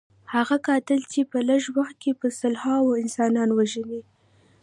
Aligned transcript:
هغه 0.33 0.57
قاتل 0.67 0.99
چې 1.13 1.21
په 1.31 1.37
لږ 1.49 1.63
وخت 1.77 1.95
کې 2.03 2.11
په 2.21 2.27
سلهاوو 2.39 2.99
انسانان 3.03 3.49
وژني. 3.53 4.01